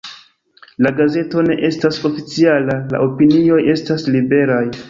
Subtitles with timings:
[0.85, 4.65] La gazeto ne estas oficiala, la opinioj estas liberaj.